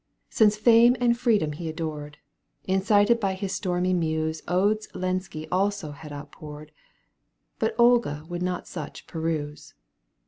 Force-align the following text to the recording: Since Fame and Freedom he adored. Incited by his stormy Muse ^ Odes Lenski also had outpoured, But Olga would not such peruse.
Since 0.31 0.55
Fame 0.57 0.95
and 0.99 1.15
Freedom 1.15 1.51
he 1.51 1.69
adored. 1.69 2.17
Incited 2.63 3.19
by 3.19 3.35
his 3.35 3.53
stormy 3.53 3.93
Muse 3.93 4.41
^ 4.41 4.43
Odes 4.51 4.87
Lenski 4.95 5.47
also 5.51 5.91
had 5.91 6.11
outpoured, 6.11 6.71
But 7.59 7.75
Olga 7.77 8.25
would 8.27 8.41
not 8.41 8.65
such 8.67 9.05
peruse. 9.05 9.75